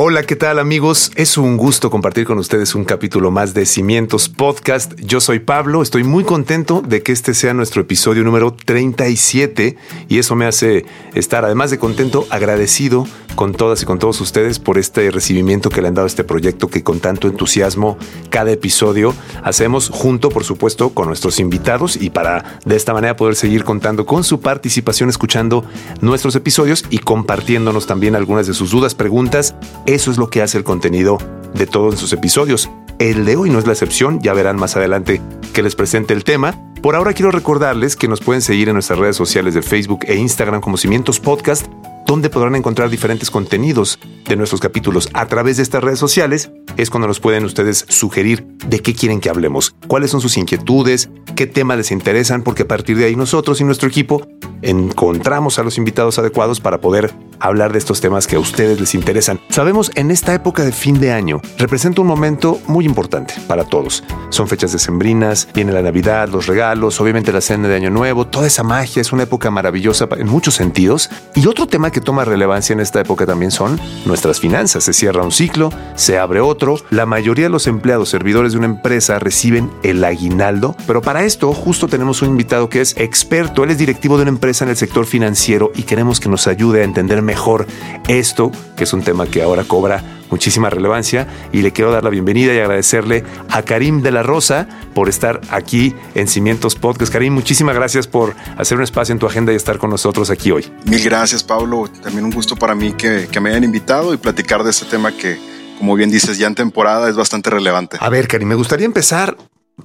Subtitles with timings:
[0.00, 1.10] Hola, ¿qué tal amigos?
[1.16, 4.94] Es un gusto compartir con ustedes un capítulo más de Cimientos Podcast.
[5.00, 9.76] Yo soy Pablo, estoy muy contento de que este sea nuestro episodio número 37
[10.08, 13.08] y eso me hace estar, además de contento, agradecido
[13.38, 16.24] con todas y con todos ustedes por este recibimiento que le han dado a este
[16.24, 17.96] proyecto que con tanto entusiasmo
[18.30, 19.14] cada episodio
[19.44, 24.06] hacemos junto, por supuesto, con nuestros invitados y para de esta manera poder seguir contando
[24.06, 25.64] con su participación escuchando
[26.00, 29.54] nuestros episodios y compartiéndonos también algunas de sus dudas, preguntas
[29.86, 31.18] eso es lo que hace el contenido
[31.54, 32.68] de todos sus episodios.
[32.98, 36.24] El de hoy no es la excepción, ya verán más adelante que les presente el
[36.24, 36.58] tema.
[36.82, 40.16] Por ahora quiero recordarles que nos pueden seguir en nuestras redes sociales de Facebook e
[40.16, 41.66] Instagram como Cimientos Podcast,
[42.08, 46.50] donde podrán encontrar diferentes contenidos de nuestros capítulos a través de estas redes sociales.
[46.78, 51.10] Es cuando nos pueden ustedes sugerir de qué quieren que hablemos, cuáles son sus inquietudes,
[51.36, 54.26] qué temas les interesan, porque a partir de ahí nosotros y nuestro equipo
[54.62, 58.94] encontramos a los invitados adecuados para poder hablar de estos temas que a ustedes les
[58.94, 59.40] interesan.
[59.48, 64.04] Sabemos en esta época de fin de año representa un momento muy importante para todos.
[64.30, 68.46] Son fechas decembrinas, viene la Navidad, los regalos, obviamente la cena de Año Nuevo, toda
[68.46, 71.10] esa magia es una época maravillosa en muchos sentidos.
[71.34, 74.84] Y otro tema que toma relevancia en esta época también son nuestras finanzas.
[74.84, 76.76] Se cierra un ciclo, se abre otro.
[76.90, 81.52] La mayoría de los empleados servidores de una empresa reciben el aguinaldo, pero para esto
[81.52, 84.76] justo tenemos un invitado que es experto, él es directivo de una empresa en el
[84.76, 87.66] sector financiero y queremos que nos ayude a entender mejor
[88.08, 92.08] esto, que es un tema que ahora cobra muchísima relevancia y le quiero dar la
[92.08, 97.12] bienvenida y agradecerle a Karim de la Rosa por estar aquí en Cimientos Podcast.
[97.12, 100.50] Karim, muchísimas gracias por hacer un espacio en tu agenda y estar con nosotros aquí
[100.50, 100.72] hoy.
[100.86, 101.90] Mil gracias, Pablo.
[102.02, 105.12] También un gusto para mí que, que me hayan invitado y platicar de este tema
[105.12, 105.38] que,
[105.76, 107.98] como bien dices, ya en temporada es bastante relevante.
[108.00, 109.36] A ver, Karim, me gustaría empezar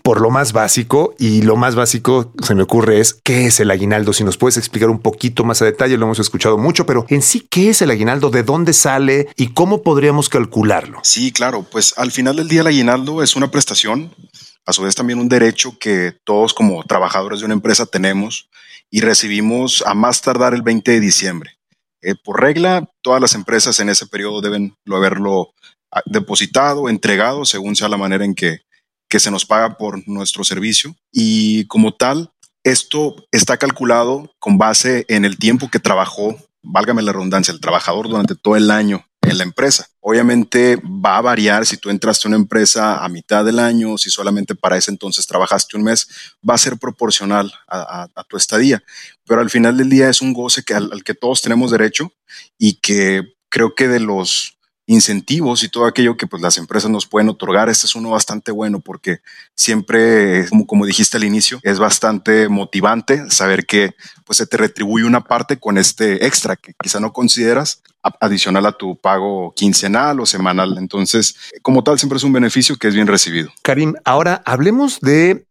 [0.01, 3.69] por lo más básico y lo más básico se me ocurre es qué es el
[3.69, 4.13] aguinaldo.
[4.13, 7.21] Si nos puedes explicar un poquito más a detalle, lo hemos escuchado mucho, pero en
[7.21, 8.29] sí, ¿qué es el aguinaldo?
[8.29, 10.99] ¿De dónde sale y cómo podríamos calcularlo?
[11.03, 14.13] Sí, claro, pues al final del día el aguinaldo es una prestación,
[14.65, 18.49] a su vez también un derecho que todos como trabajadores de una empresa tenemos
[18.89, 21.57] y recibimos a más tardar el 20 de diciembre.
[22.01, 25.53] Eh, por regla, todas las empresas en ese periodo deben haberlo
[25.91, 28.59] ah, depositado, entregado, según sea la manera en que
[29.13, 32.31] que se nos paga por nuestro servicio y como tal,
[32.63, 38.09] esto está calculado con base en el tiempo que trabajó, válgame la redundancia, el trabajador
[38.09, 39.85] durante todo el año en la empresa.
[39.99, 44.09] Obviamente va a variar si tú entraste a una empresa a mitad del año, si
[44.09, 46.07] solamente para ese entonces trabajaste un mes,
[46.49, 48.83] va a ser proporcional a, tu estadía.
[49.27, 52.11] Pero al final del día es un goce que, al que todos tenemos derecho
[52.57, 57.07] y que creo que de los incentivos y todo aquello que pues las empresas nos
[57.07, 57.69] pueden otorgar.
[57.69, 59.19] Este es uno bastante bueno porque
[59.55, 63.95] siempre, como, como dijiste al inicio, es bastante motivante saber que
[64.25, 67.81] pues se te retribuye una parte con este extra que quizá no consideras
[68.19, 70.77] adicional a tu pago quincenal o semanal.
[70.77, 73.51] Entonces, como tal, siempre es un beneficio que es bien recibido.
[73.61, 75.47] Karim, ahora hablemos de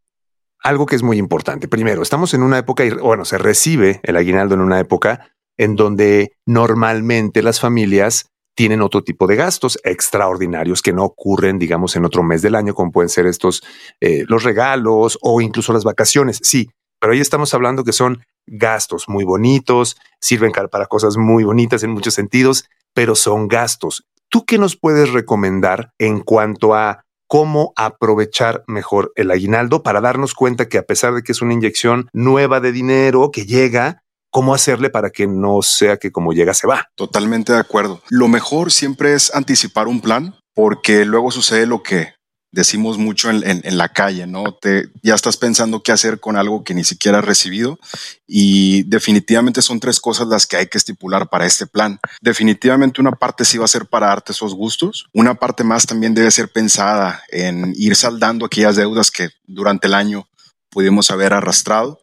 [0.62, 1.68] algo que es muy importante.
[1.68, 6.32] Primero, estamos en una época, bueno, se recibe el aguinaldo en una época en donde
[6.46, 12.22] normalmente las familias tienen otro tipo de gastos extraordinarios que no ocurren, digamos, en otro
[12.22, 13.62] mes del año, como pueden ser estos,
[14.00, 16.38] eh, los regalos o incluso las vacaciones.
[16.42, 16.70] Sí,
[17.00, 21.90] pero ahí estamos hablando que son gastos muy bonitos, sirven para cosas muy bonitas en
[21.90, 24.04] muchos sentidos, pero son gastos.
[24.28, 30.34] ¿Tú qué nos puedes recomendar en cuanto a cómo aprovechar mejor el aguinaldo para darnos
[30.34, 34.01] cuenta que a pesar de que es una inyección nueva de dinero que llega,
[34.32, 36.88] cómo hacerle para que no sea que como llega se va.
[36.96, 38.02] Totalmente de acuerdo.
[38.08, 42.14] Lo mejor siempre es anticipar un plan porque luego sucede lo que
[42.50, 44.44] decimos mucho en, la calle, ¿no?
[44.60, 47.78] Te, ya estás pensando qué hacer con algo que ni siquiera has recibido
[48.26, 51.98] y definitivamente son tres cosas las que hay que estipular para este plan.
[52.20, 56.12] Definitivamente una parte sí va a ser para darte esos gustos, una parte más también
[56.12, 60.28] debe ser pensada en ir saldando aquellas deudas que durante el año
[60.68, 62.01] pudimos haber arrastrado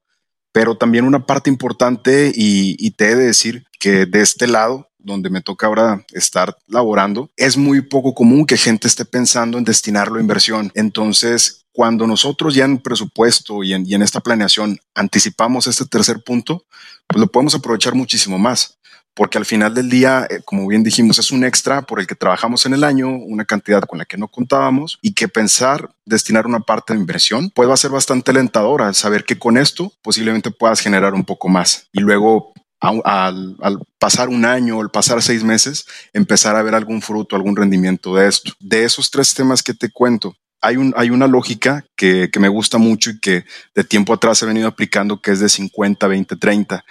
[0.51, 5.30] pero también una parte importante y, te he de decir que de este lado donde
[5.30, 10.18] me toca ahora estar laborando, es muy poco común que gente esté pensando en destinarlo
[10.18, 10.72] a inversión.
[10.75, 16.22] Entonces, cuando nosotros ya en presupuesto y en, y en esta planeación anticipamos este tercer
[16.22, 16.66] punto,
[17.07, 18.79] pues lo podemos aprovechar muchísimo más
[19.19, 22.16] porque al final del día, eh, como bien dijimos, es un extra por el que
[22.16, 26.48] trabajamos en el año, una cantidad con la que no contábamos y que pensar destinar
[26.48, 31.13] una parte de inversión puede ser bastante alentadora, saber que con esto posiblemente puedas generar
[31.13, 33.57] un poco más y luego al,
[33.98, 38.16] pasar un año o al pasar seis meses, empezar a ver algún fruto, algún rendimiento
[38.16, 38.54] de esto.
[38.62, 42.48] De esos tres temas que te cuento, hay, un, hay una lógica que, que, me
[42.48, 43.44] gusta mucho y que
[43.75, 46.86] de tiempo atrás he venido aplicando, que es de 50, 20, 30.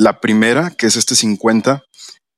[0.00, 1.84] La primera, que es este 50,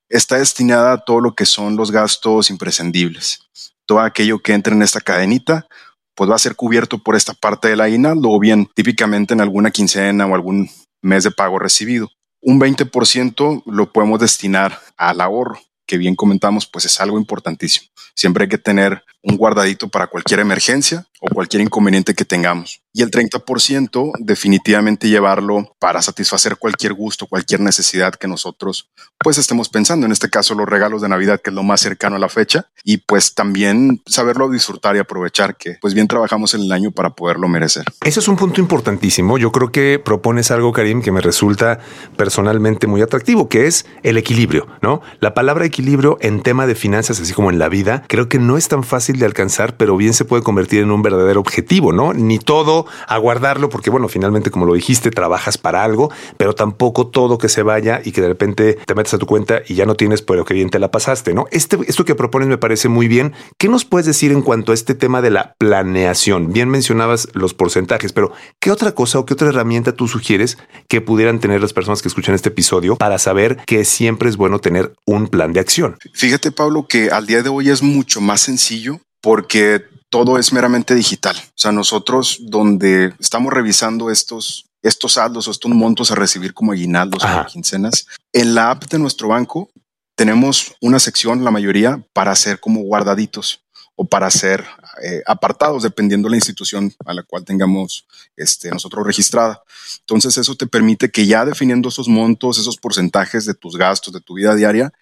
[0.08, 3.38] está destinada a todo lo que son los gastos imprescindibles.
[3.86, 5.68] Todo aquello que entra en esta cadenita,
[6.16, 9.40] pues va a ser cubierto por esta parte de la aguinaldo o bien típicamente en
[9.40, 10.70] alguna quincena o algún
[11.02, 12.10] mes de pago recibido.
[12.40, 17.86] Un 20% lo podemos destinar al ahorro, que bien comentamos, pues es algo importantísimo.
[18.16, 22.82] Siempre hay que tener un guardadito para cualquier emergencia o cualquier inconveniente que tengamos.
[22.92, 29.68] Y el 30% definitivamente llevarlo para satisfacer cualquier gusto, cualquier necesidad que nosotros pues estemos
[29.68, 30.04] pensando.
[30.04, 32.66] En este caso los regalos de Navidad, que es lo más cercano a la fecha.
[32.84, 37.10] Y pues también saberlo disfrutar y aprovechar que pues bien trabajamos en el año para
[37.10, 37.84] poderlo merecer.
[38.04, 39.38] Ese es un punto importantísimo.
[39.38, 41.78] Yo creo que propones algo, Karim, que me resulta
[42.16, 45.02] personalmente muy atractivo, que es el equilibrio, ¿no?
[45.20, 48.58] La palabra equilibrio en tema de finanzas, así como en la vida, creo que no
[48.58, 52.12] es tan fácil de alcanzar, pero bien se puede convertir en un verdadero objetivo, ¿no?
[52.12, 57.08] Ni todo a guardarlo, porque bueno, finalmente, como lo dijiste, trabajas para algo, pero tampoco
[57.08, 59.86] todo que se vaya y que de repente te metes a tu cuenta y ya
[59.86, 61.46] no tienes, pero que bien te la pasaste, ¿no?
[61.50, 63.32] Este, esto que propones me parece muy bien.
[63.58, 66.52] ¿Qué nos puedes decir en cuanto a este tema de la planeación?
[66.52, 71.00] Bien mencionabas los porcentajes, pero ¿qué otra cosa o qué otra herramienta tú sugieres que
[71.00, 74.92] pudieran tener las personas que escuchan este episodio para saber que siempre es bueno tener
[75.06, 75.96] un plan de acción?
[76.14, 80.94] Fíjate, Pablo, que al día de hoy es mucho más sencillo porque todo es meramente
[80.94, 81.34] digital.
[81.36, 86.72] O sea, nosotros donde estamos revisando estos, estos saldos o estos montos a recibir como
[86.72, 89.70] aguinaldos o quincenas, en la app de nuestro banco
[90.14, 93.64] tenemos una sección, la mayoría, para hacer como guardaditos
[93.94, 94.64] o para ser
[95.02, 98.06] eh, apartados dependiendo de la institución a la cual tengamos
[98.36, 99.62] este, nosotros registrada.
[100.00, 104.20] Entonces eso te permite que ya definiendo esos montos, esos porcentajes de tus gastos, de
[104.20, 104.92] tu vida diaria,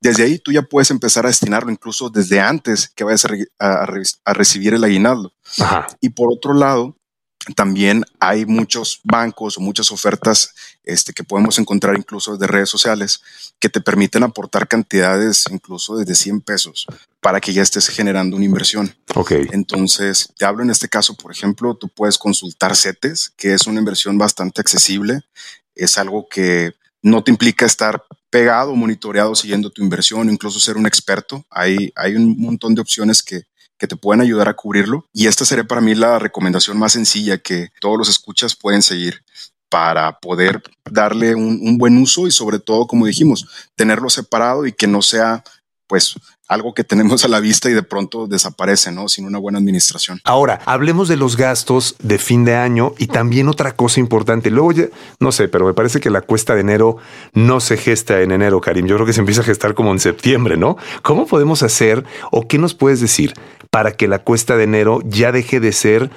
[0.00, 3.26] desde ahí tú ya puedes empezar a destinarlo incluso desde antes que vayas
[3.58, 3.86] a,
[4.24, 5.32] a recibir el aguinaldo.
[6.00, 6.96] Y por otro lado,
[7.54, 10.54] también hay muchos bancos o muchas ofertas
[10.84, 13.22] este, que podemos encontrar incluso de redes sociales
[13.58, 16.86] que te permiten aportar cantidades incluso desde 100 pesos
[17.20, 18.94] para que ya estés generando una inversión.
[19.14, 19.32] Ok.
[19.52, 23.78] Entonces, te hablo en este caso, por ejemplo, tú puedes consultar CETES, que es una
[23.78, 25.20] inversión bastante accesible.
[25.74, 26.72] Es algo que
[27.02, 31.44] no te implica estar pegado, monitoreado, siguiendo tu inversión, incluso ser un experto.
[31.50, 33.44] Hay, hay un montón de opciones que,
[33.80, 35.08] que te pueden ayudar a cubrirlo.
[35.12, 39.24] Y esta sería para mí la recomendación más sencilla que todos los escuchas pueden seguir
[39.70, 44.86] para poder darle un, buen uso y sobre todo, como dijimos, tenerlo separado y que
[44.86, 45.42] no sea
[45.86, 46.14] pues
[46.50, 49.08] algo que tenemos a la vista y de pronto desaparece, ¿no?
[49.08, 50.20] Sin una buena administración.
[50.24, 54.50] Ahora, hablemos de los gastos de fin de año y también otra cosa importante.
[54.50, 54.86] Luego, ya,
[55.20, 56.96] no sé, pero me parece que la cuesta de enero
[57.34, 58.86] no se gesta en enero, Karim.
[58.86, 60.76] Yo creo que se empieza a gestar como en septiembre, ¿no?
[61.02, 63.32] ¿Cómo podemos hacer o qué nos puedes decir
[63.70, 66.10] para que la cuesta de enero ya deje de ser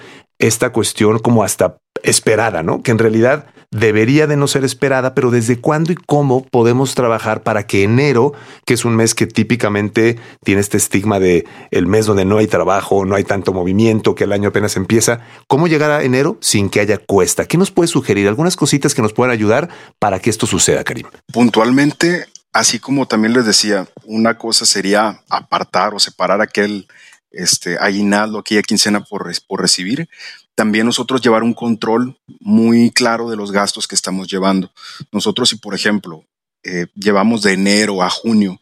[0.47, 2.83] esta cuestión como hasta esperada, ¿no?
[2.83, 7.43] Que en realidad debería de no ser esperada, pero desde cuándo y cómo podemos trabajar
[7.43, 8.33] para que enero,
[8.65, 12.47] que es un mes que típicamente tiene este estigma de el mes donde no hay
[12.47, 16.69] trabajo, no hay tanto movimiento, que el año apenas empieza, cómo llegar a enero sin
[16.69, 17.45] que haya cuesta?
[17.45, 18.27] ¿Qué nos puede sugerir?
[18.27, 21.07] Algunas cositas que nos puedan ayudar para que esto suceda, Karim.
[21.31, 26.85] Puntualmente, así como también les decía, una cosa sería apartar o separar aquel
[27.33, 30.07] este, aguinaldo, aquella quincena por, por recibir,
[30.55, 34.71] también nosotros llevar un control muy claro de los gastos que estamos llevando.
[35.11, 36.23] Nosotros, si por ejemplo
[36.63, 38.61] eh, llevamos de enero a junio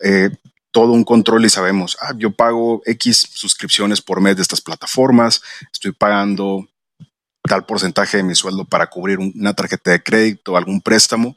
[0.00, 0.30] eh,
[0.72, 5.42] todo un control y sabemos, ah, yo pago X suscripciones por mes de estas plataformas,
[5.72, 6.68] estoy pagando
[7.42, 11.36] tal porcentaje de mi sueldo para cubrir una tarjeta de crédito, algún préstamo,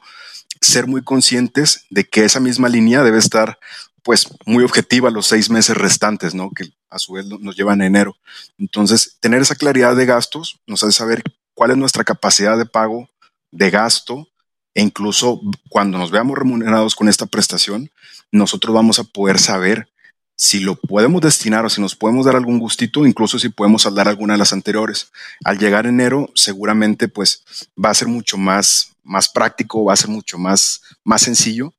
[0.62, 3.58] ser muy conscientes de que esa misma línea debe estar
[4.04, 6.52] pues muy objetiva los seis meses restantes, ¿no?
[6.52, 8.16] Que a su vez nos llevan enero.
[8.58, 13.10] Entonces, tener esa claridad de gastos nos hace saber cuál es nuestra capacidad de pago,
[13.52, 14.28] de gasto,
[14.76, 17.92] e incluso cuando nos veamos remunerados con esta prestación,
[18.32, 19.88] nosotros vamos a poder saber
[20.36, 24.08] si lo podemos destinar o si nos podemos dar algún gustito, incluso si podemos saldar
[24.08, 25.12] alguna de las anteriores.
[25.46, 27.44] Al llegar enero, seguramente pues
[27.82, 31.74] va a ser mucho más, más práctico, va a ser mucho más, más sencillo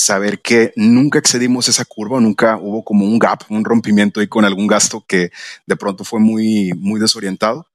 [0.00, 4.44] saber que nunca excedimos esa curva, nunca hubo como un gap, un rompimiento ahí con
[4.44, 5.30] algún gasto que
[5.66, 7.66] de pronto fue muy, muy desorientado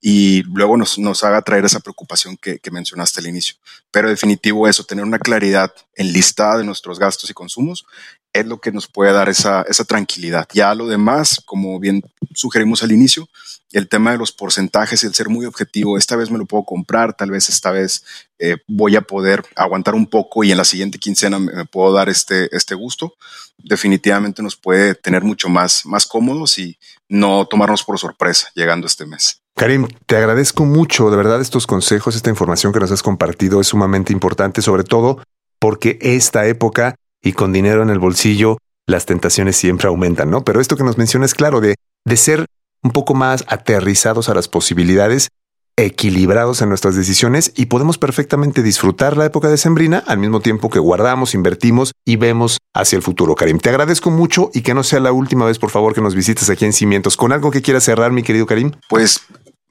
[0.00, 3.54] y luego nos, nos haga traer esa preocupación que, que, mencionaste al inicio.
[3.92, 7.86] Pero definitivo eso, tener una claridad enlistada de nuestros gastos y consumos
[8.32, 10.48] es lo que nos puede dar esa, esa tranquilidad.
[10.52, 12.02] Ya lo demás, como bien
[12.34, 13.28] sugerimos al inicio,
[13.72, 16.64] el tema de los porcentajes y el ser muy objetivo, esta vez me lo puedo
[16.64, 18.04] comprar, tal vez esta vez
[18.38, 22.08] eh, voy a poder aguantar un poco y en la siguiente quincena me, puedo dar
[22.08, 23.14] este, este gusto,
[23.58, 29.06] definitivamente nos puede tener mucho más, más cómodos y no tomarnos por sorpresa llegando este
[29.06, 29.40] mes.
[29.54, 33.68] Karim, te agradezco mucho, de verdad, estos consejos, esta información que nos has compartido es
[33.68, 35.22] sumamente importante, sobre todo
[35.58, 40.44] porque esta época y con dinero en el bolsillo, las tentaciones siempre aumentan, ¿no?
[40.44, 42.46] Pero esto que nos mencionas, claro, de, de ser
[42.82, 45.28] un poco más aterrizados a las posibilidades,
[45.76, 50.68] equilibrados en nuestras decisiones y podemos perfectamente disfrutar la época de Sembrina al mismo tiempo
[50.68, 53.34] que guardamos, invertimos y vemos hacia el futuro.
[53.34, 56.14] Karim, te agradezco mucho y que no sea la última vez, por favor, que nos
[56.14, 57.16] visites aquí en Cimientos.
[57.16, 58.72] ¿Con algo que quieras cerrar, mi querido Karim?
[58.88, 59.20] Pues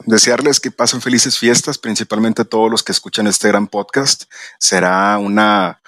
[0.06, 4.24] desearles que pasen felices fiestas, principalmente a todos los que escuchan este gran podcast.
[4.60, 5.81] Será una,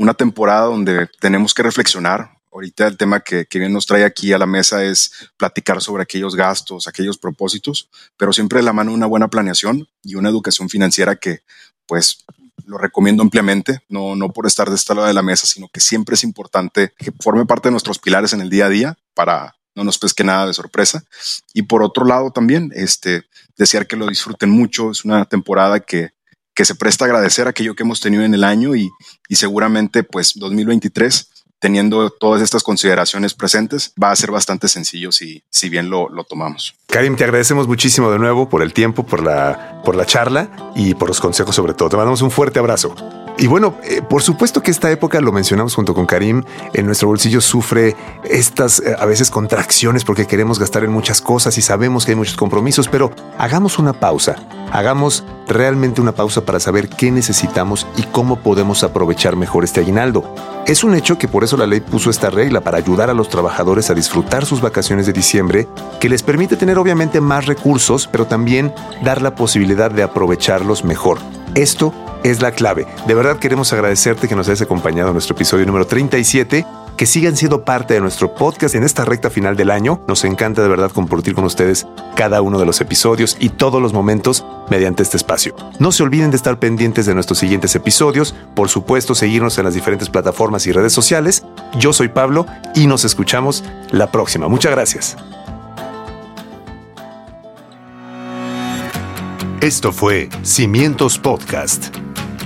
[0.00, 2.30] una temporada donde tenemos que reflexionar.
[2.50, 6.02] Ahorita el tema que, que bien nos trae aquí a la mesa es platicar sobre
[6.02, 10.70] aquellos gastos, aquellos propósitos, pero siempre de la mano una buena planeación y una educación
[10.70, 11.40] financiera que
[11.84, 12.24] pues
[12.64, 15.80] lo recomiendo ampliamente, no, no por estar de este lado de la mesa, sino que
[15.80, 19.54] siempre es importante que forme parte de nuestros pilares en el día a día para
[19.74, 21.04] no nos pesque nada de sorpresa.
[21.52, 23.24] Y por otro lado también, este,
[23.56, 24.90] desear que lo disfruten mucho.
[24.90, 26.12] Es una temporada que,
[26.60, 28.90] que se presta a agradecer aquello que hemos tenido en el año y,
[29.30, 35.42] y seguramente pues 2023 teniendo todas estas consideraciones presentes, va a ser bastante sencillo si,
[35.50, 36.74] si bien lo, lo, tomamos.
[36.86, 40.94] Karim, te agradecemos muchísimo de nuevo por el tiempo, por la, por la charla y
[40.94, 41.90] por los consejos sobre todo.
[41.90, 42.94] Te mandamos un fuerte abrazo.
[43.38, 46.42] Y bueno, eh, por supuesto que esta época, lo mencionamos junto con Karim,
[46.74, 51.56] en nuestro bolsillo sufre estas eh, a veces contracciones porque queremos gastar en muchas cosas
[51.56, 54.36] y sabemos que hay muchos compromisos, pero hagamos una pausa,
[54.72, 60.34] hagamos realmente una pausa para saber qué necesitamos y cómo podemos aprovechar mejor este aguinaldo.
[60.66, 63.28] Es un hecho que por eso la ley puso esta regla para ayudar a los
[63.28, 68.26] trabajadores a disfrutar sus vacaciones de diciembre, que les permite tener obviamente más recursos, pero
[68.26, 68.72] también
[69.02, 71.18] dar la posibilidad de aprovecharlos mejor.
[71.54, 72.86] Esto es la clave.
[73.06, 76.64] De verdad queremos agradecerte que nos hayas acompañado en nuestro episodio número 37
[77.00, 80.04] que sigan siendo parte de nuestro podcast en esta recta final del año.
[80.06, 83.94] Nos encanta de verdad compartir con ustedes cada uno de los episodios y todos los
[83.94, 85.56] momentos mediante este espacio.
[85.78, 89.72] No se olviden de estar pendientes de nuestros siguientes episodios, por supuesto seguirnos en las
[89.72, 91.42] diferentes plataformas y redes sociales.
[91.78, 94.48] Yo soy Pablo y nos escuchamos la próxima.
[94.48, 95.16] Muchas gracias.
[99.62, 101.96] Esto fue Cimientos Podcast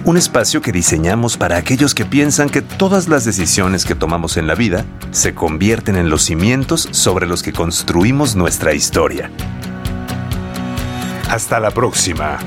[0.04, 4.46] un espacio que diseñamos para aquellos que piensan que todas las decisiones que tomamos en
[4.46, 9.30] la vida se convierten en los cimientos sobre los que construimos nuestra historia.
[11.28, 12.38] Hasta la próxima.